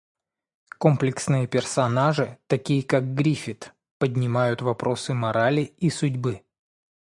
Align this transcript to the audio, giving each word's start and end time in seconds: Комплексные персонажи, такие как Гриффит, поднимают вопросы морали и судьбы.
Комплексные 0.79 1.45
персонажи, 1.45 2.39
такие 2.47 2.81
как 2.81 3.13
Гриффит, 3.13 3.75
поднимают 3.99 4.63
вопросы 4.63 5.13
морали 5.13 5.61
и 5.77 5.91
судьбы. 5.91 6.43